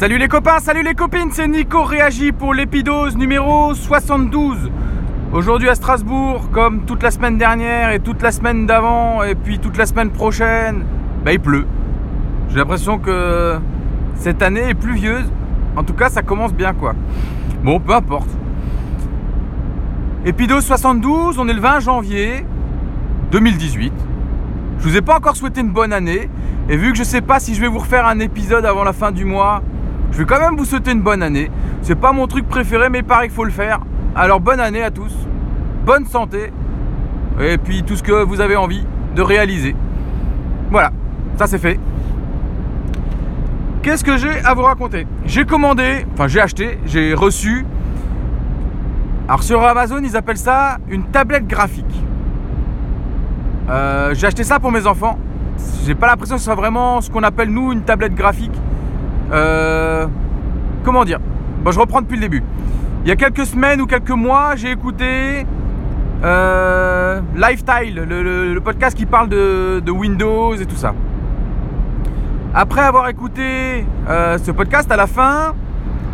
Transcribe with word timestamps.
Salut 0.00 0.16
les 0.16 0.28
copains, 0.28 0.60
salut 0.60 0.82
les 0.82 0.94
copines, 0.94 1.28
c'est 1.30 1.46
Nico 1.46 1.82
Réagi 1.82 2.32
pour 2.32 2.54
l'épidose 2.54 3.18
numéro 3.18 3.74
72. 3.74 4.70
Aujourd'hui 5.30 5.68
à 5.68 5.74
Strasbourg, 5.74 6.48
comme 6.50 6.86
toute 6.86 7.02
la 7.02 7.10
semaine 7.10 7.36
dernière 7.36 7.92
et 7.92 8.00
toute 8.00 8.22
la 8.22 8.32
semaine 8.32 8.64
d'avant 8.64 9.22
et 9.22 9.34
puis 9.34 9.58
toute 9.58 9.76
la 9.76 9.84
semaine 9.84 10.08
prochaine, 10.08 10.86
bah 11.22 11.34
il 11.34 11.38
pleut. 11.38 11.66
J'ai 12.48 12.56
l'impression 12.56 12.98
que 12.98 13.58
cette 14.14 14.40
année 14.40 14.70
est 14.70 14.74
pluvieuse. 14.74 15.30
En 15.76 15.84
tout 15.84 15.92
cas, 15.92 16.08
ça 16.08 16.22
commence 16.22 16.54
bien 16.54 16.72
quoi. 16.72 16.94
Bon, 17.62 17.78
peu 17.78 17.92
importe. 17.92 18.30
Épidose 20.24 20.64
72, 20.64 21.38
on 21.38 21.46
est 21.46 21.52
le 21.52 21.60
20 21.60 21.80
janvier 21.80 22.46
2018. 23.32 23.92
Je 24.78 24.88
vous 24.88 24.96
ai 24.96 25.02
pas 25.02 25.18
encore 25.18 25.36
souhaité 25.36 25.60
une 25.60 25.72
bonne 25.72 25.92
année 25.92 26.30
et 26.70 26.78
vu 26.78 26.90
que 26.90 26.96
je 26.96 27.04
sais 27.04 27.20
pas 27.20 27.38
si 27.38 27.54
je 27.54 27.60
vais 27.60 27.68
vous 27.68 27.80
refaire 27.80 28.06
un 28.06 28.18
épisode 28.18 28.64
avant 28.64 28.82
la 28.82 28.94
fin 28.94 29.12
du 29.12 29.26
mois, 29.26 29.62
je 30.12 30.18
vais 30.18 30.24
quand 30.24 30.40
même 30.40 30.56
vous 30.56 30.64
souhaiter 30.64 30.92
une 30.92 31.02
bonne 31.02 31.22
année. 31.22 31.50
C'est 31.82 31.94
pas 31.94 32.12
mon 32.12 32.26
truc 32.26 32.48
préféré, 32.48 32.88
mais 32.90 33.02
il 33.24 33.30
faut 33.30 33.44
le 33.44 33.50
faire. 33.50 33.80
Alors 34.14 34.40
bonne 34.40 34.60
année 34.60 34.82
à 34.82 34.90
tous, 34.90 35.14
bonne 35.84 36.06
santé, 36.06 36.52
et 37.40 37.58
puis 37.58 37.82
tout 37.84 37.96
ce 37.96 38.02
que 38.02 38.24
vous 38.24 38.40
avez 38.40 38.56
envie 38.56 38.84
de 39.14 39.22
réaliser. 39.22 39.74
Voilà, 40.70 40.90
ça 41.36 41.46
c'est 41.46 41.58
fait. 41.58 41.78
Qu'est-ce 43.82 44.04
que 44.04 44.16
j'ai 44.16 44.40
à 44.44 44.52
vous 44.54 44.62
raconter? 44.62 45.06
J'ai 45.24 45.44
commandé, 45.44 46.06
enfin 46.12 46.28
j'ai 46.28 46.40
acheté, 46.40 46.78
j'ai 46.84 47.14
reçu. 47.14 47.64
Alors 49.26 49.42
sur 49.42 49.62
Amazon, 49.64 50.00
ils 50.02 50.16
appellent 50.16 50.36
ça 50.36 50.78
une 50.88 51.04
tablette 51.04 51.46
graphique. 51.46 52.04
Euh, 53.70 54.12
j'ai 54.14 54.26
acheté 54.26 54.44
ça 54.44 54.58
pour 54.58 54.72
mes 54.72 54.86
enfants. 54.86 55.18
J'ai 55.86 55.94
pas 55.94 56.08
l'impression 56.08 56.34
que 56.34 56.40
ce 56.40 56.44
soit 56.46 56.56
vraiment 56.56 57.00
ce 57.00 57.10
qu'on 57.10 57.22
appelle 57.22 57.50
nous 57.50 57.72
une 57.72 57.82
tablette 57.82 58.14
graphique. 58.14 58.60
Euh, 59.32 60.06
comment 60.84 61.04
dire? 61.04 61.20
Bon, 61.62 61.70
je 61.70 61.78
reprends 61.78 62.00
depuis 62.00 62.16
le 62.16 62.22
début. 62.22 62.42
Il 63.04 63.08
y 63.08 63.12
a 63.12 63.16
quelques 63.16 63.46
semaines 63.46 63.80
ou 63.80 63.86
quelques 63.86 64.10
mois, 64.10 64.56
j'ai 64.56 64.70
écouté 64.70 65.46
euh, 66.22 67.20
Lifestyle, 67.34 67.94
le, 67.94 68.58
podcast 68.60 68.96
qui 68.96 69.06
parle 69.06 69.28
de, 69.28 69.90
Windows 69.90 70.54
et 70.54 70.66
tout 70.66 70.76
ça. 70.76 70.94
Après 72.54 72.82
avoir 72.82 73.08
écouté 73.08 73.86
euh, 74.08 74.36
ce 74.36 74.50
podcast, 74.50 74.90
à 74.92 74.96
la 74.96 75.06
fin, 75.06 75.54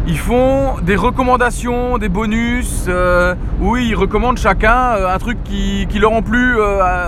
ils 0.07 0.19
font 0.19 0.75
des 0.83 0.95
recommandations, 0.95 1.99
des 1.99 2.09
bonus, 2.09 2.87
euh, 2.89 3.35
où 3.61 3.77
ils 3.77 3.97
recommandent 3.97 4.39
chacun 4.39 4.93
un 5.09 5.19
truc 5.19 5.43
qui, 5.43 5.87
leur 5.99 6.13
ont 6.13 6.23
plu 6.23 6.57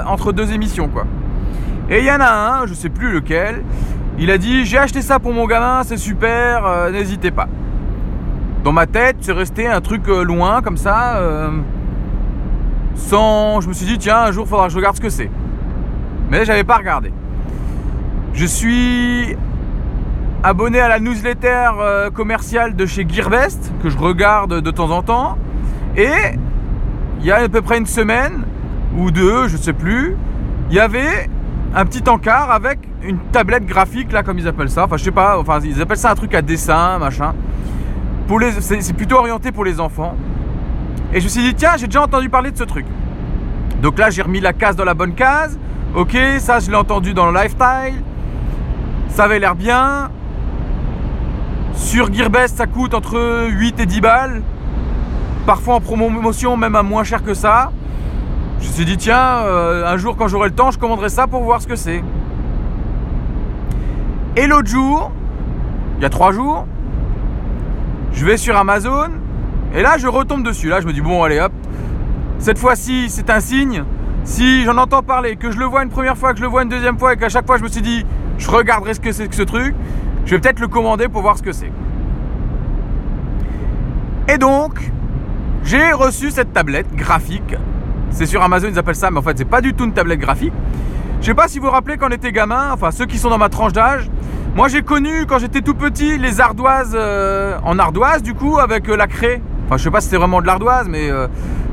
entre 0.06 0.32
deux 0.32 0.52
émissions. 0.52 0.88
quoi. 0.88 1.04
Et 1.90 2.00
il 2.00 2.04
y 2.04 2.10
en 2.10 2.20
a 2.20 2.60
un, 2.62 2.66
je 2.66 2.74
sais 2.74 2.90
plus 2.90 3.12
lequel, 3.12 3.62
il 4.18 4.30
a 4.30 4.38
dit 4.38 4.64
J'ai 4.64 4.78
acheté 4.78 5.02
ça 5.02 5.18
pour 5.18 5.32
mon 5.32 5.46
gamin, 5.46 5.82
c'est 5.84 5.96
super, 5.96 6.66
euh, 6.66 6.90
n'hésitez 6.90 7.30
pas. 7.30 7.48
Dans 8.64 8.72
ma 8.72 8.86
tête, 8.86 9.16
c'est 9.20 9.32
resté 9.32 9.66
un 9.66 9.80
truc 9.80 10.08
euh, 10.08 10.22
loin 10.22 10.60
comme 10.62 10.76
ça. 10.76 11.16
Euh, 11.18 11.50
sans. 12.94 13.60
Je 13.60 13.68
me 13.68 13.72
suis 13.72 13.86
dit 13.86 13.98
Tiens, 13.98 14.18
un 14.26 14.32
jour, 14.32 14.46
faudra 14.46 14.66
que 14.66 14.72
je 14.72 14.76
regarde 14.76 14.96
ce 14.96 15.00
que 15.00 15.08
c'est. 15.08 15.30
Mais 16.30 16.44
j'avais 16.44 16.64
pas 16.64 16.76
regardé. 16.76 17.12
Je 18.34 18.44
suis 18.44 19.36
abonné 20.42 20.80
à 20.80 20.88
la 20.88 21.00
newsletter 21.00 21.70
commerciale 22.14 22.76
de 22.76 22.86
chez 22.86 23.06
Gearbest, 23.08 23.72
que 23.82 23.88
je 23.88 23.98
regarde 23.98 24.60
de 24.60 24.70
temps 24.70 24.90
en 24.90 25.02
temps. 25.02 25.38
Et 25.96 26.12
il 27.20 27.26
y 27.26 27.32
a 27.32 27.36
à 27.36 27.48
peu 27.48 27.62
près 27.62 27.78
une 27.78 27.86
semaine, 27.86 28.44
ou 28.96 29.10
deux, 29.10 29.48
je 29.48 29.56
sais 29.56 29.72
plus, 29.72 30.16
il 30.70 30.76
y 30.76 30.80
avait 30.80 31.28
un 31.78 31.86
petit 31.86 32.02
encart 32.10 32.50
avec 32.50 32.80
une 33.04 33.18
tablette 33.30 33.64
graphique 33.64 34.10
là 34.10 34.24
comme 34.24 34.36
ils 34.40 34.48
appellent 34.48 34.68
ça. 34.68 34.84
Enfin 34.84 34.96
je 34.96 35.04
sais 35.04 35.12
pas, 35.12 35.38
enfin 35.38 35.60
ils 35.62 35.80
appellent 35.80 35.96
ça 35.96 36.10
un 36.10 36.16
truc 36.16 36.34
à 36.34 36.42
dessin, 36.42 36.98
machin. 36.98 37.34
Pour 38.26 38.40
les, 38.40 38.50
c'est, 38.60 38.92
plutôt 38.94 39.14
orienté 39.14 39.52
pour 39.52 39.64
les 39.64 39.78
enfants. 39.78 40.16
Et 41.14 41.20
je 41.20 41.24
me 41.24 41.28
suis 41.28 41.40
dit 41.40 41.54
tiens 41.54 41.76
j'ai 41.78 41.86
déjà 41.86 42.02
entendu 42.02 42.28
parler 42.28 42.50
de 42.50 42.58
ce 42.58 42.64
truc. 42.64 42.84
Donc 43.80 43.96
là 43.96 44.10
j'ai 44.10 44.22
remis 44.22 44.40
la 44.40 44.52
case 44.52 44.74
dans 44.74 44.84
la 44.84 44.94
bonne 44.94 45.14
case. 45.14 45.56
Ok, 45.94 46.18
ça 46.40 46.58
je 46.58 46.68
l'ai 46.68 46.76
entendu 46.76 47.14
dans 47.14 47.30
le 47.30 47.38
lifestyle. 47.38 48.02
Ça 49.10 49.24
avait 49.24 49.38
l'air 49.38 49.54
bien. 49.54 50.10
Sur 51.74 52.12
Gearbest 52.12 52.56
ça 52.56 52.66
coûte 52.66 52.92
entre 52.92 53.46
8 53.50 53.78
et 53.78 53.86
10 53.86 54.00
balles. 54.00 54.42
Parfois 55.46 55.76
en 55.76 55.80
promotion 55.80 56.56
même 56.56 56.74
à 56.74 56.82
moins 56.82 57.04
cher 57.04 57.22
que 57.22 57.34
ça. 57.34 57.70
Je 58.60 58.66
me 58.66 58.72
suis 58.72 58.84
dit, 58.84 58.96
tiens, 58.96 59.38
euh, 59.44 59.86
un 59.86 59.96
jour 59.96 60.16
quand 60.16 60.28
j'aurai 60.28 60.48
le 60.48 60.54
temps, 60.54 60.70
je 60.70 60.78
commanderai 60.78 61.08
ça 61.08 61.26
pour 61.26 61.42
voir 61.42 61.62
ce 61.62 61.66
que 61.66 61.76
c'est. 61.76 62.02
Et 64.36 64.46
l'autre 64.46 64.68
jour, 64.68 65.10
il 65.96 66.02
y 66.02 66.04
a 66.04 66.10
trois 66.10 66.32
jours, 66.32 66.66
je 68.12 68.24
vais 68.24 68.36
sur 68.36 68.56
Amazon 68.56 69.10
et 69.74 69.82
là 69.82 69.98
je 69.98 70.06
retombe 70.06 70.44
dessus. 70.44 70.68
Là 70.68 70.80
je 70.80 70.86
me 70.86 70.92
dis, 70.92 71.00
bon, 71.00 71.22
allez 71.22 71.40
hop, 71.40 71.52
cette 72.38 72.58
fois-ci 72.58 73.08
c'est 73.08 73.30
un 73.30 73.40
signe. 73.40 73.84
Si 74.24 74.64
j'en 74.64 74.76
entends 74.76 75.02
parler, 75.02 75.36
que 75.36 75.50
je 75.50 75.58
le 75.58 75.64
vois 75.64 75.82
une 75.82 75.88
première 75.88 76.16
fois, 76.16 76.32
que 76.32 76.38
je 76.38 76.42
le 76.42 76.48
vois 76.48 76.62
une 76.62 76.68
deuxième 76.68 76.98
fois 76.98 77.14
et 77.14 77.16
qu'à 77.16 77.28
chaque 77.28 77.46
fois 77.46 77.56
je 77.56 77.62
me 77.62 77.68
suis 77.68 77.82
dit, 77.82 78.04
je 78.38 78.50
regarderai 78.50 78.94
ce 78.94 79.00
que 79.00 79.10
c'est 79.10 79.26
que 79.26 79.34
ce 79.34 79.42
truc, 79.42 79.74
je 80.24 80.34
vais 80.34 80.40
peut-être 80.40 80.60
le 80.60 80.68
commander 80.68 81.08
pour 81.08 81.22
voir 81.22 81.36
ce 81.36 81.42
que 81.42 81.52
c'est. 81.52 81.72
Et 84.28 84.36
donc, 84.36 84.92
j'ai 85.64 85.90
reçu 85.92 86.30
cette 86.30 86.52
tablette 86.52 86.94
graphique 86.94 87.56
c'est 88.10 88.26
sur 88.26 88.42
Amazon, 88.42 88.68
ils 88.70 88.78
appellent 88.78 88.94
ça, 88.94 89.10
mais 89.10 89.18
en 89.18 89.22
fait, 89.22 89.36
c'est 89.38 89.44
pas 89.44 89.60
du 89.60 89.74
tout 89.74 89.84
une 89.84 89.92
tablette 89.92 90.20
graphique. 90.20 90.52
Je 91.20 91.26
sais 91.26 91.34
pas 91.34 91.48
si 91.48 91.58
vous 91.58 91.66
vous 91.66 91.72
rappelez 91.72 91.96
quand 91.96 92.08
on 92.08 92.12
était 92.12 92.32
gamin, 92.32 92.70
enfin 92.72 92.90
ceux 92.90 93.06
qui 93.06 93.18
sont 93.18 93.28
dans 93.28 93.38
ma 93.38 93.48
tranche 93.48 93.72
d'âge. 93.72 94.08
Moi, 94.54 94.68
j'ai 94.68 94.82
connu 94.82 95.26
quand 95.26 95.38
j'étais 95.38 95.60
tout 95.60 95.74
petit 95.74 96.18
les 96.18 96.40
ardoises 96.40 96.92
euh, 96.94 97.58
en 97.64 97.78
ardoise, 97.78 98.22
du 98.22 98.34
coup, 98.34 98.58
avec 98.58 98.88
euh, 98.88 98.96
la 98.96 99.06
craie. 99.06 99.40
Enfin, 99.66 99.76
je 99.76 99.84
sais 99.84 99.90
pas 99.90 100.00
si 100.00 100.06
c'était 100.06 100.16
vraiment 100.16 100.40
de 100.40 100.46
l'ardoise, 100.46 100.88
mais 100.88 101.10
euh, 101.10 101.26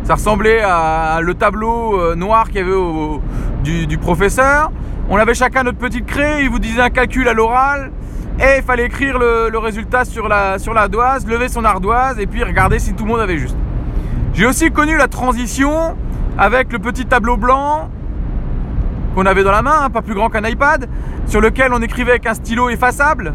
ça 0.04 0.16
ressemblait 0.16 0.62
à, 0.62 1.20
le 1.22 1.34
tableau 1.34 2.16
noir 2.16 2.48
qu'il 2.48 2.58
y 2.58 2.60
avait 2.60 2.74
au, 2.74 3.22
du, 3.64 3.98
professeur. 3.98 4.72
On 5.10 5.18
avait 5.18 5.34
chacun 5.34 5.64
notre 5.64 5.78
petite 5.78 6.06
craie, 6.06 6.44
il 6.44 6.50
vous 6.50 6.60
disait 6.60 6.82
un 6.82 6.90
calcul 6.90 7.28
à 7.28 7.34
l'oral. 7.34 7.92
Et 8.40 8.58
il 8.58 8.64
fallait 8.64 8.86
écrire 8.86 9.18
le, 9.18 9.50
le, 9.50 9.58
résultat 9.58 10.04
sur 10.04 10.28
la 10.28 10.60
sur 10.60 10.74
l'ardoise, 10.74 11.26
lever 11.26 11.48
son 11.48 11.64
ardoise 11.64 12.20
et 12.20 12.28
puis 12.28 12.44
regarder 12.44 12.80
si 12.80 12.94
tout 12.94 13.06
le 13.06 13.12
monde 13.12 13.22
avait 13.22 13.38
juste. 13.38 13.56
J'ai 14.34 14.46
aussi 14.46 14.70
connu 14.72 14.98
la 14.98 15.08
transition 15.08 15.96
avec 16.38 16.72
le 16.72 16.80
petit 16.80 17.06
tableau 17.06 17.38
blanc 17.38 17.90
qu'on 19.16 19.26
avait 19.26 19.44
dans 19.44 19.52
la 19.52 19.62
main, 19.62 19.84
hein, 19.84 19.90
pas 19.90 20.02
plus 20.02 20.14
grand 20.14 20.30
qu'un 20.30 20.44
iPad, 20.44 20.90
sur 21.26 21.40
lequel 21.40 21.74
on 21.74 21.82
écrivait 21.82 22.12
avec 22.12 22.26
un 22.26 22.34
stylo 22.34 22.70
effaçable. 22.70 23.34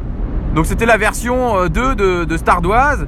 Donc 0.54 0.66
c'était 0.66 0.86
la 0.86 0.98
version 0.98 1.66
2 1.68 1.80
euh, 1.80 1.94
de, 1.94 2.24
de 2.24 2.36
cette 2.36 2.48
ardoise. 2.48 3.06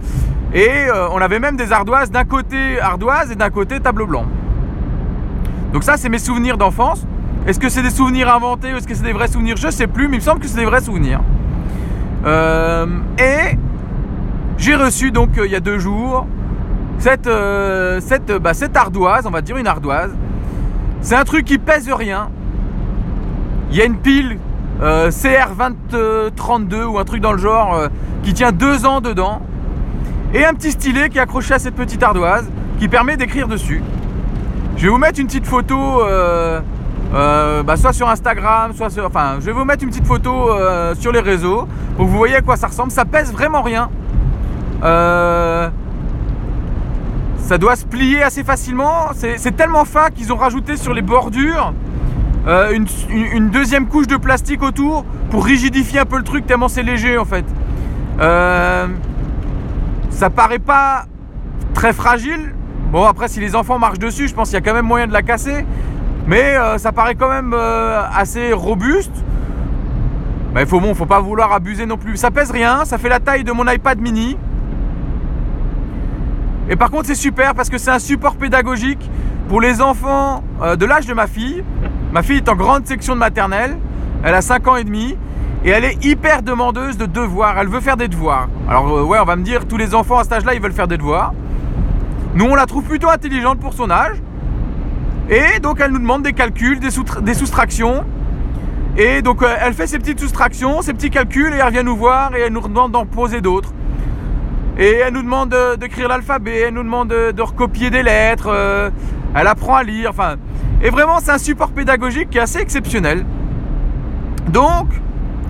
Et 0.55 0.69
euh, 0.69 1.09
on 1.11 1.19
avait 1.21 1.39
même 1.39 1.57
des 1.57 1.73
ardoises 1.73 2.11
d'un 2.11 2.25
côté 2.25 2.81
ardoise 2.81 3.31
et 3.31 3.37
d'un 3.37 3.51
côté 3.51 3.81
tableau 3.81 4.07
blanc. 4.07 4.27
Donc 5.73 5.85
ça 5.85 5.97
c'est 5.97 6.09
mes 6.09 6.19
souvenirs 6.19 6.57
d'enfance. 6.57 7.07
Est-ce 7.47 7.59
que 7.59 7.69
c'est 7.69 7.83
des 7.83 7.91
souvenirs 7.91 8.33
inventés 8.33 8.73
ou 8.73 8.77
est-ce 8.77 8.87
que 8.87 8.95
c'est 8.95 9.03
des 9.03 9.13
vrais 9.13 9.29
souvenirs? 9.29 9.57
Je 9.57 9.69
sais 9.69 9.87
plus, 9.87 10.09
mais 10.09 10.17
il 10.17 10.21
me 10.21 10.25
semble 10.25 10.41
que 10.41 10.47
c'est 10.47 10.59
des 10.59 10.65
vrais 10.65 10.81
souvenirs. 10.81 11.21
Euh, 12.25 12.87
et 13.19 13.59
j'ai 14.59 14.77
reçu 14.77 15.11
donc 15.11 15.31
il 15.37 15.51
y 15.51 15.57
a 15.57 15.61
deux 15.61 15.79
jours 15.79 16.27
cette, 17.03 17.27
euh, 17.27 18.01
cette, 18.01 18.31
bah, 18.31 18.55
cette 18.55 18.77
ardoise, 18.77 19.27
on 19.27 19.31
va 19.31 19.41
dire 19.41 19.57
une 19.57 19.67
ardoise, 19.67 20.13
c'est 21.01 21.17
un 21.17 21.25
truc 21.25 21.45
qui 21.45 21.59
pèse 21.59 21.91
rien. 21.91 22.29
Il 23.73 23.77
y 23.77 23.83
a 23.83 23.85
une 23.85 23.97
pile 23.97 24.39
euh, 24.81 25.11
CR2032 25.11 26.85
ou 26.85 27.01
un 27.01 27.05
truc 27.05 27.21
dans 27.21 27.33
le 27.33 27.39
genre 27.39 27.75
euh, 27.75 27.89
qui 28.23 28.35
tient 28.35 28.53
deux 28.53 28.87
ans 28.87 29.01
dedans. 29.01 29.43
Et 30.33 30.45
un 30.45 30.55
petit 30.55 30.71
stylet 30.71 31.09
qui 31.09 31.19
est 31.19 31.21
accroché 31.21 31.55
à 31.55 31.59
cette 31.59 31.75
petite 31.75 32.05
ardoise 32.05 32.49
qui 32.79 32.87
permet 32.87 33.17
d'écrire 33.17 33.49
dessus. 33.49 33.83
Je 34.77 34.85
vais 34.85 34.89
vous 34.89 34.99
mettre 34.99 35.19
une 35.19 35.27
petite 35.27 35.47
photo, 35.47 36.03
bah, 37.13 37.77
soit 37.77 37.93
sur 37.93 38.09
Instagram, 38.09 38.75
soit 38.75 38.91
sur. 38.91 39.05
Enfin, 39.05 39.39
je 39.41 39.47
vais 39.47 39.53
vous 39.53 39.65
mettre 39.65 39.83
une 39.83 39.91
petite 39.91 40.07
photo 40.07 40.51
sur 40.99 41.11
les 41.11 41.21
réseaux 41.21 41.67
pour 41.97 42.07
que 42.07 42.11
vous 42.11 42.17
voyez 42.17 42.37
à 42.37 42.43
quoi 42.43 42.57
ça 42.57 42.69
ressemble. 42.69 42.93
Ça 42.93 43.05
pèse 43.05 43.33
vraiment 43.33 43.61
rien. 43.61 43.91
Euh, 44.83 45.69
ça 47.43 47.59
doit 47.59 47.77
se 47.77 47.85
plier 47.85 48.23
assez 48.23 48.45
facilement. 48.45 49.11
C'est 49.15 49.57
tellement 49.57 49.85
fin 49.85 50.11
qu'ils 50.11 50.33
ont 50.33 50.37
rajouté 50.37 50.77
sur 50.77 50.95
les 50.95 51.03
bordures 51.03 51.75
euh, 52.47 52.77
une, 53.09 53.51
deuxième 53.51 53.87
couche 53.87 54.09
de 54.09 54.17
plastique 54.17 54.65
autour 54.65 55.05
pour 55.31 55.45
rigidifier 55.45 56.01
un 56.01 56.05
peu 56.05 56.17
le 56.17 56.25
truc 56.25 56.45
tellement 56.45 56.69
c'est 56.69 56.83
léger 56.83 57.17
en 57.17 57.25
fait. 57.25 57.45
Euh, 58.21 58.89
ça 60.11 60.29
paraît 60.29 60.59
pas 60.59 61.05
très 61.73 61.93
fragile. 61.93 62.53
Bon 62.91 63.05
après 63.05 63.29
si 63.29 63.39
les 63.39 63.55
enfants 63.55 63.79
marchent 63.79 64.01
dessus, 64.01 64.27
je 64.27 64.35
pense 64.35 64.49
qu'il 64.49 64.55
y 64.55 64.59
a 64.59 64.61
quand 64.61 64.75
même 64.75 64.87
moyen 64.87 65.07
de 65.07 65.13
la 65.13 65.23
casser. 65.23 65.65
Mais 66.27 66.57
euh, 66.57 66.79
ça 66.79 66.91
paraît 66.91 67.15
quand 67.15 67.29
même 67.29 67.55
assez 67.55 68.53
robuste. 68.53 69.15
Mais 70.53 70.63
il 70.63 70.67
faut 70.67 70.81
bon, 70.81 70.95
faut 70.95 71.07
pas 71.07 71.21
vouloir 71.21 71.53
abuser 71.53 71.87
non 71.87 71.97
plus. 71.97 72.17
Ça 72.17 72.33
pèse 72.33 72.51
rien, 72.51 72.85
ça 72.85 72.99
fait 72.99 73.09
la 73.09 73.21
taille 73.21 73.45
de 73.45 73.53
mon 73.53 73.71
iPad 73.71 74.01
mini. 74.01 74.37
Et 76.69 76.77
par 76.77 76.91
contre, 76.91 77.07
c'est 77.07 77.15
super 77.15 77.55
parce 77.55 77.69
que 77.69 77.79
c'est 77.79 77.91
un 77.91 77.99
support 77.99 78.37
pédagogique 78.37 79.11
pour 79.49 79.61
les 79.61 79.81
enfants 79.81 80.45
euh, 80.63 80.77
de 80.77 80.87
l'âge 80.87 81.07
de 81.07 81.15
ma 81.15 81.27
fille. 81.27 81.65
Ma 82.13 82.23
fille 82.23 82.39
est 82.39 82.49
en 82.49 82.55
grande 82.57 82.87
section 82.87 83.15
de 83.15 83.19
maternelle, 83.19 83.77
elle 84.23 84.35
a 84.35 84.43
5 84.43 84.69
ans 84.69 84.77
et 84.77 84.85
demi. 84.85 85.17
Et 85.65 85.71
elle 85.71 85.85
est 85.85 86.05
hyper 86.05 86.43
demandeuse 86.43 86.97
de 86.97 87.07
devoirs. 87.07 87.57
Elle 87.57 87.69
veut 87.69 87.81
faire 87.81 87.97
des 87.97 88.09
devoirs. 88.09 88.49
Alors, 88.69 88.89
euh, 88.89 89.05
ouais, 89.05 89.19
on 89.21 89.25
va 89.25 89.37
me 89.37 89.45
dire, 89.45 89.67
tous 89.69 89.77
les 89.77 89.95
enfants 89.95 90.19
à 90.19 90.25
cet 90.25 90.33
âge-là, 90.33 90.55
ils 90.55 90.61
veulent 90.61 90.73
faire 90.73 90.89
des 90.89 90.97
devoirs. 90.97 91.33
Nous, 92.35 92.47
on 92.47 92.57
la 92.57 92.67
trouve 92.67 92.83
plutôt 92.83 93.09
intelligente 93.09 93.61
pour 93.61 93.73
son 93.73 93.89
âge. 93.89 94.17
Et 95.31 95.61
donc, 95.61 95.79
elle 95.81 95.93
nous 95.93 96.01
demande 96.01 96.25
des 96.25 96.33
calculs, 96.33 96.81
des, 96.81 96.89
des 97.23 97.35
soustractions. 97.35 98.05
Et 98.97 99.23
donc, 99.23 99.43
euh, 99.43 99.55
elle 99.61 99.73
fait 99.73 99.87
ses 99.87 99.99
petites 99.99 100.19
soustractions, 100.19 100.83
ses 100.83 100.95
petits 100.95 101.11
calculs, 101.11 101.55
et 101.55 101.59
elle 101.65 101.73
vient 101.73 101.85
nous 101.85 101.97
voir 101.97 102.35
et 102.35 102.41
elle 102.41 102.53
nous 102.53 102.61
demande 102.61 102.91
d'en 102.91 103.07
poser 103.07 103.41
d'autres. 103.41 103.73
Et 104.79 104.95
elle 104.95 105.13
nous 105.13 105.23
demande 105.23 105.55
d'écrire 105.79 106.09
l'alphabet, 106.09 106.61
elle 106.69 106.75
nous 106.75 106.83
demande 106.83 107.09
de, 107.09 107.43
recopier 107.43 107.91
des 107.91 108.03
lettres, 108.03 108.49
euh, 108.49 108.91
elle 109.35 109.47
apprend 109.47 109.75
à 109.75 109.83
lire, 109.83 110.11
enfin. 110.11 110.37
Et 110.83 110.91
vraiment, 110.91 111.21
c'est 111.21 111.31
un 111.31 111.39
support 111.39 111.71
pédagogique 111.71 112.31
qui 112.31 112.39
est 112.39 112.41
assez 112.41 112.59
exceptionnel. 112.59 113.25
Donc, 114.49 114.89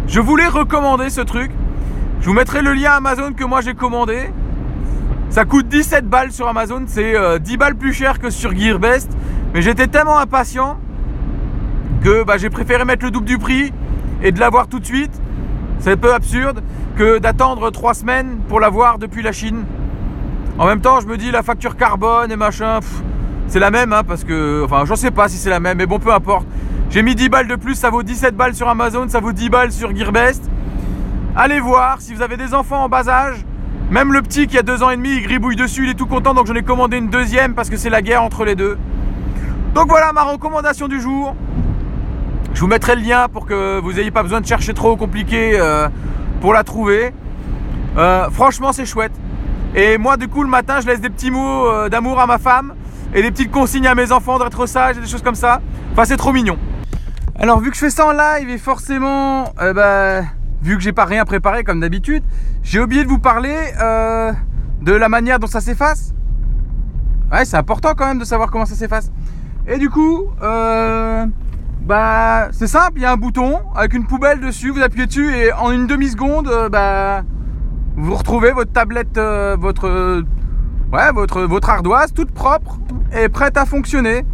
je 0.09 0.21
voulais 0.21 0.49
recommander 0.49 1.09
ce 1.09 1.21
truc. 1.21 1.51
Je 2.21 2.27
vous 2.27 2.35
mettrai 2.35 2.63
le 2.63 2.73
lien 2.73 2.93
Amazon 2.93 3.33
que 3.33 3.45
moi 3.45 3.61
j'ai 3.61 3.75
commandé. 3.75 4.31
Ça 5.31 5.45
coûte 5.45 5.69
17 5.69 6.07
balles 6.07 6.33
sur 6.33 6.47
Amazon, 6.47 6.83
c'est 6.87 7.13
10 7.13 7.17
euh, 7.17 7.57
balles 7.57 7.77
plus 7.77 7.93
cher 7.93 8.19
que 8.19 8.29
sur 8.29 8.55
Gearbest. 8.55 9.11
Mais 9.55 9.63
j'étais 9.63 9.87
tellement 9.87 10.19
impatient 10.19 10.79
que 12.03 12.25
bah, 12.25 12.37
j'ai 12.37 12.51
préféré 12.51 12.85
mettre 12.85 13.05
le 13.05 13.11
double 13.11 13.27
du 13.27 13.39
prix 13.39 13.73
et 14.23 14.33
de 14.33 14.41
l'avoir 14.41 14.67
tout 14.67 14.81
de 14.81 14.85
suite. 14.87 15.13
C'est 15.83 15.91
un 15.91 15.97
peu 15.97 16.15
absurde 16.15 16.63
que 16.97 17.19
d'attendre 17.19 17.69
3 17.71 17.95
semaines 17.95 18.39
pour 18.49 18.61
l'avoir 18.61 18.99
depuis 18.99 19.21
la 19.21 19.33
Chine. 19.33 19.65
En 20.57 20.65
même 20.65 20.81
temps, 20.81 21.01
je 21.01 21.09
me 21.09 21.17
dis 21.17 21.33
la 21.33 21.43
facture 21.43 21.77
carbone 21.77 22.31
et 22.31 22.37
machin, 22.37 22.79
c'est 23.49 23.59
la 23.59 23.73
même, 23.73 23.93
hein, 23.93 24.03
parce 24.07 24.23
que, 24.23 24.63
enfin, 24.65 24.85
je 24.87 24.95
sais 24.95 25.11
pas 25.11 25.27
si 25.27 25.39
c'est 25.39 25.51
la 25.51 25.59
même, 25.59 25.79
mais 25.79 25.87
bon, 25.87 25.99
peu 25.99 26.15
importe. 26.15 26.47
J'ai 26.89 27.03
mis 27.03 27.17
10 27.17 27.31
balles 27.31 27.49
de 27.49 27.57
plus, 27.57 27.75
ça 27.75 27.91
vaut 27.91 28.05
17 28.05 28.37
balles 28.37 28.55
sur 28.55 28.69
Amazon, 28.69 29.09
ça 29.09 29.19
vaut 29.19 29.33
10 29.33 29.51
balles 29.51 29.73
sur 29.73 29.93
Gearbest. 29.93 30.49
Allez 31.35 31.59
voir, 31.59 32.01
si 32.01 32.15
vous 32.15 32.23
avez 32.23 32.37
des 32.37 32.55
enfants 32.55 32.85
en 32.85 32.89
bas 32.89 33.09
âge, 33.09 33.45
même 33.91 34.13
le 34.13 34.23
petit 34.23 34.47
qui 34.47 34.57
a 34.59 34.63
2 34.63 34.85
ans 34.85 34.91
et 34.91 34.97
demi, 34.97 35.17
il 35.17 35.23
gribouille 35.25 35.57
dessus, 35.57 35.87
il 35.87 35.91
est 35.91 35.95
tout 35.95 36.07
content, 36.07 36.33
donc 36.33 36.47
j'en 36.47 36.55
ai 36.55 36.63
commandé 36.63 36.97
une 36.97 37.09
deuxième 37.09 37.55
parce 37.55 37.69
que 37.71 37.77
c'est 37.77 37.91
la 37.91 38.03
guerre 38.03 38.23
entre 38.23 38.45
les 38.45 38.55
deux. 38.55 38.79
Donc 39.75 39.89
voilà 39.89 40.13
ma 40.13 40.23
recommandation 40.23 40.87
du 40.87 41.01
jour. 41.01 41.35
Je 42.55 42.61
vous 42.61 42.67
mettrai 42.67 42.97
le 42.97 43.03
lien 43.03 43.29
pour 43.29 43.47
que 43.47 43.81
vous 43.81 43.95
n'ayez 43.95 44.11
pas 44.11 44.23
besoin 44.23 44.41
de 44.41 44.47
chercher 44.47 44.75
trop 44.75 44.97
compliqué 44.97 45.53
euh, 45.55 45.89
pour 46.41 46.53
la 46.53 46.65
trouver. 46.65 47.13
Euh, 47.97 48.31
franchement, 48.31 48.73
c'est 48.73 48.85
chouette. 48.85 49.13
Et 49.75 49.97
moi, 49.99 50.17
du 50.17 50.29
coup, 50.29 50.43
le 50.43 50.49
matin, 50.49 50.81
je 50.81 50.87
laisse 50.87 51.01
des 51.01 51.11
petits 51.11 51.31
mots 51.31 51.67
euh, 51.67 51.89
d'amour 51.89 52.21
à 52.21 52.27
ma 52.27 52.39
femme 52.39 52.75
et 53.15 53.23
des 53.23 53.31
petites 53.31 53.51
consignes 53.51 53.87
à 53.87 53.95
mes 53.95 54.13
enfants 54.13 54.39
d'être 54.39 54.67
sage 54.67 54.99
et 54.99 55.01
des 55.01 55.07
choses 55.07 55.23
comme 55.23 55.35
ça. 55.35 55.61
Enfin, 55.93 56.05
c'est 56.05 56.17
trop 56.17 56.33
mignon. 56.33 56.59
Alors 57.39 57.61
vu 57.61 57.71
que 57.71 57.77
je 57.77 57.81
fais 57.81 57.91
ça 57.91 58.07
en 58.07 58.13
live 58.13 58.51
et 58.51 58.59
forcément, 58.59 59.47
bah, 59.57 60.21
vu 60.63 60.77
que 60.77 60.83
j'ai 60.83 60.93
pas 60.93 61.07
rien 61.07 61.25
préparé 61.25 61.65
comme 61.65 61.81
d'habitude, 61.81 62.23
j'ai 62.63 62.79
oublié 62.79 63.05
de 63.05 63.09
vous 63.09 63.19
parler 63.19 63.57
de 64.83 64.93
la 64.93 65.09
manière 65.09 65.39
dont 65.39 65.47
ça 65.47 65.61
s'efface. 65.61 66.13
Ouais, 67.33 67.47
c'est 67.47 67.57
important 67.57 67.95
quand 67.97 68.07
même 68.07 68.19
de 68.19 68.25
savoir 68.25 68.51
comment 68.51 68.67
ça 68.67 68.75
s'efface. 68.75 69.11
Et 69.67 69.79
du 69.79 69.89
coup, 69.89 70.27
euh, 70.43 71.27
bah, 71.87 72.49
c'est 72.53 72.67
simple, 72.67 72.93
il 72.97 73.03
y 73.03 73.05
a 73.05 73.13
un 73.13 73.17
bouton 73.17 73.61
avec 73.75 73.95
une 73.95 74.07
poubelle 74.07 74.41
dessus, 74.41 74.71
vous 74.71 74.83
appuyez 74.83 75.07
dessus 75.07 75.35
et 75.35 75.53
en 75.53 75.71
une 75.71 75.87
demi 75.87 76.09
seconde, 76.09 76.51
bah, 76.71 77.23
vous 77.97 78.15
retrouvez 78.15 78.53
votre 78.53 78.73
tablette, 78.73 79.19
votre, 79.59 80.23
ouais, 80.93 81.13
votre, 81.13 81.43
votre 81.43 81.71
ardoise 81.71 82.13
toute 82.13 82.31
propre 82.31 82.79
et 83.15 83.29
prête 83.29 83.57
à 83.57 83.67
fonctionner. 83.67 84.25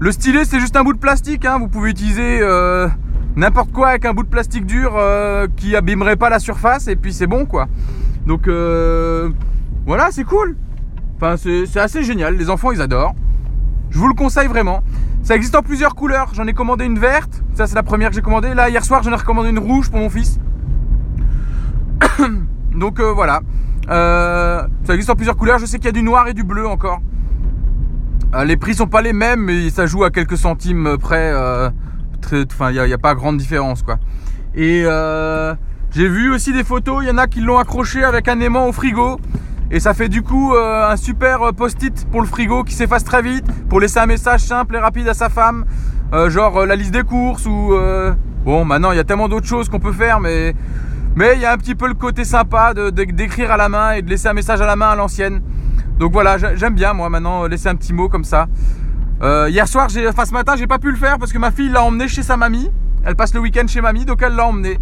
Le 0.00 0.12
stylet, 0.12 0.44
c'est 0.44 0.60
juste 0.60 0.76
un 0.76 0.84
bout 0.84 0.92
de 0.92 0.98
plastique. 0.98 1.44
Hein. 1.44 1.58
Vous 1.58 1.66
pouvez 1.66 1.90
utiliser 1.90 2.38
euh, 2.40 2.88
n'importe 3.34 3.72
quoi 3.72 3.88
avec 3.88 4.04
un 4.04 4.14
bout 4.14 4.22
de 4.22 4.28
plastique 4.28 4.64
dur 4.64 4.94
euh, 4.96 5.48
qui 5.56 5.74
abîmerait 5.74 6.14
pas 6.14 6.30
la 6.30 6.38
surface 6.38 6.86
et 6.86 6.94
puis 6.94 7.12
c'est 7.12 7.26
bon 7.26 7.46
quoi. 7.46 7.66
Donc 8.24 8.46
euh, 8.46 9.30
voilà, 9.86 10.10
c'est 10.12 10.22
cool. 10.22 10.56
Enfin, 11.16 11.36
c'est 11.36 11.80
assez 11.80 12.04
génial. 12.04 12.36
Les 12.36 12.48
enfants, 12.48 12.70
ils 12.70 12.80
adorent. 12.80 13.16
Je 13.90 13.98
vous 13.98 14.06
le 14.06 14.14
conseille 14.14 14.46
vraiment. 14.46 14.82
Ça 15.22 15.36
existe 15.36 15.54
en 15.54 15.62
plusieurs 15.62 15.94
couleurs. 15.94 16.32
J'en 16.34 16.46
ai 16.46 16.54
commandé 16.54 16.84
une 16.84 16.98
verte. 16.98 17.42
Ça, 17.54 17.66
c'est 17.66 17.74
la 17.74 17.82
première 17.82 18.10
que 18.10 18.14
j'ai 18.14 18.22
commandée. 18.22 18.54
Là, 18.54 18.70
hier 18.70 18.84
soir, 18.84 19.02
j'en 19.02 19.12
ai 19.12 19.16
recommandé 19.16 19.50
une 19.50 19.58
rouge 19.58 19.90
pour 19.90 19.98
mon 20.00 20.10
fils. 20.10 20.38
Donc 22.74 23.00
voilà. 23.00 23.40
ça 23.88 24.68
existe 24.88 25.10
en 25.10 25.16
plusieurs 25.16 25.36
couleurs. 25.36 25.58
Je 25.58 25.66
sais 25.66 25.78
qu'il 25.78 25.86
y 25.86 25.88
a 25.88 25.92
du 25.92 26.02
noir 26.02 26.28
et 26.28 26.34
du 26.34 26.44
bleu 26.44 26.66
encore. 26.66 27.00
Euh, 28.34 28.44
les 28.44 28.56
prix 28.56 28.74
sont 28.74 28.86
pas 28.86 29.00
les 29.00 29.14
mêmes, 29.14 29.40
mais 29.40 29.70
ça 29.70 29.86
joue 29.86 30.04
à 30.04 30.10
quelques 30.10 30.36
centimes 30.36 30.96
près. 31.00 31.32
Euh, 31.32 31.70
enfin, 32.32 32.70
il 32.70 32.82
n'y 32.82 32.92
a, 32.92 32.98
pas 32.98 33.14
grande 33.14 33.38
différence, 33.38 33.82
quoi. 33.82 33.98
Et 34.54 34.82
euh, 34.84 35.54
j'ai 35.92 36.08
vu 36.08 36.32
aussi 36.32 36.52
des 36.52 36.64
photos. 36.64 37.02
Il 37.02 37.08
y 37.08 37.10
en 37.10 37.18
a 37.18 37.26
qui 37.26 37.40
l'ont 37.40 37.58
accroché 37.58 38.04
avec 38.04 38.28
un 38.28 38.40
aimant 38.40 38.66
au 38.66 38.72
frigo. 38.72 39.18
Et 39.70 39.80
ça 39.80 39.92
fait 39.92 40.08
du 40.08 40.22
coup 40.22 40.54
un 40.56 40.96
super 40.96 41.52
post-it 41.54 42.06
pour 42.10 42.20
le 42.20 42.26
frigo 42.26 42.64
qui 42.64 42.74
s'efface 42.74 43.04
très 43.04 43.20
vite 43.22 43.44
pour 43.68 43.80
laisser 43.80 43.98
un 43.98 44.06
message 44.06 44.40
simple 44.40 44.76
et 44.76 44.78
rapide 44.78 45.06
à 45.08 45.14
sa 45.14 45.28
femme, 45.28 45.66
genre 46.28 46.64
la 46.64 46.74
liste 46.74 46.92
des 46.92 47.02
courses 47.02 47.44
ou 47.44 47.74
bon 48.44 48.64
maintenant 48.64 48.92
il 48.92 48.96
y 48.96 49.00
a 49.00 49.04
tellement 49.04 49.28
d'autres 49.28 49.46
choses 49.46 49.68
qu'on 49.68 49.78
peut 49.80 49.92
faire, 49.92 50.20
mais 50.20 50.54
mais 51.16 51.34
il 51.34 51.42
y 51.42 51.44
a 51.44 51.52
un 51.52 51.58
petit 51.58 51.74
peu 51.74 51.86
le 51.86 51.94
côté 51.94 52.24
sympa 52.24 52.72
de 52.72 52.88
d'écrire 52.88 53.50
à 53.50 53.58
la 53.58 53.68
main 53.68 53.92
et 53.92 54.00
de 54.00 54.08
laisser 54.08 54.28
un 54.28 54.32
message 54.32 54.60
à 54.62 54.66
la 54.66 54.76
main 54.76 54.88
à 54.88 54.96
l'ancienne. 54.96 55.42
Donc 55.98 56.12
voilà, 56.12 56.38
j'aime 56.38 56.74
bien 56.74 56.94
moi 56.94 57.10
maintenant 57.10 57.46
laisser 57.46 57.68
un 57.68 57.74
petit 57.74 57.92
mot 57.92 58.08
comme 58.08 58.24
ça. 58.24 58.46
Euh, 59.20 59.48
hier 59.50 59.66
soir, 59.66 59.88
enfin 60.08 60.24
ce 60.24 60.32
matin, 60.32 60.54
j'ai 60.56 60.68
pas 60.68 60.78
pu 60.78 60.90
le 60.90 60.96
faire 60.96 61.18
parce 61.18 61.32
que 61.32 61.38
ma 61.38 61.50
fille 61.50 61.68
l'a 61.68 61.82
emmené 61.82 62.06
chez 62.06 62.22
sa 62.22 62.36
mamie. 62.36 62.70
Elle 63.04 63.16
passe 63.16 63.34
le 63.34 63.40
week-end 63.40 63.66
chez 63.66 63.80
mamie, 63.80 64.04
donc 64.04 64.22
elle 64.22 64.34
l'a 64.34 64.46
emmené. 64.46 64.78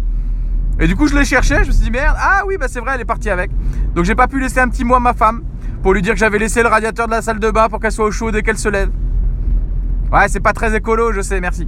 Et 0.79 0.87
du 0.87 0.95
coup, 0.95 1.07
je 1.07 1.15
l'ai 1.15 1.25
cherché, 1.25 1.55
je 1.63 1.67
me 1.67 1.71
suis 1.71 1.83
dit 1.83 1.91
merde, 1.91 2.15
ah 2.19 2.43
oui, 2.45 2.57
bah 2.59 2.67
c'est 2.69 2.79
vrai, 2.79 2.93
elle 2.95 3.01
est 3.01 3.05
partie 3.05 3.29
avec. 3.29 3.51
Donc 3.95 4.05
j'ai 4.05 4.15
pas 4.15 4.27
pu 4.27 4.39
laisser 4.39 4.59
un 4.59 4.69
petit 4.69 4.83
mot 4.83 4.95
à 4.95 4.99
ma 4.99 5.13
femme 5.13 5.43
pour 5.81 5.93
lui 5.93 6.01
dire 6.01 6.13
que 6.13 6.19
j'avais 6.19 6.37
laissé 6.37 6.61
le 6.61 6.67
radiateur 6.67 7.07
de 7.07 7.11
la 7.11 7.21
salle 7.21 7.39
de 7.39 7.49
bain 7.49 7.67
pour 7.67 7.79
qu'elle 7.79 7.91
soit 7.91 8.05
au 8.05 8.11
chaud 8.11 8.31
dès 8.31 8.43
qu'elle 8.43 8.57
se 8.57 8.69
lève. 8.69 8.89
Ouais, 10.11 10.27
c'est 10.27 10.39
pas 10.39 10.53
très 10.53 10.75
écolo, 10.75 11.11
je 11.11 11.21
sais, 11.21 11.41
merci. 11.41 11.67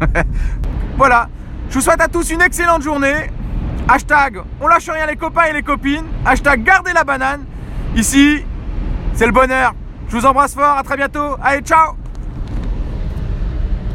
voilà, 0.96 1.28
je 1.68 1.74
vous 1.74 1.80
souhaite 1.80 2.00
à 2.00 2.08
tous 2.08 2.30
une 2.30 2.42
excellente 2.42 2.82
journée. 2.82 3.30
Hashtag 3.88 4.40
on 4.60 4.66
lâche 4.66 4.88
rien 4.88 5.06
les 5.06 5.16
copains 5.16 5.44
et 5.44 5.52
les 5.52 5.62
copines. 5.62 6.06
Hashtag 6.24 6.62
gardez 6.62 6.92
la 6.92 7.04
banane. 7.04 7.44
Ici, 7.94 8.44
c'est 9.14 9.26
le 9.26 9.32
bonheur. 9.32 9.74
Je 10.08 10.16
vous 10.16 10.26
embrasse 10.26 10.54
fort, 10.54 10.76
à 10.76 10.82
très 10.82 10.96
bientôt. 10.96 11.36
Allez, 11.42 11.62
ciao 11.62 12.05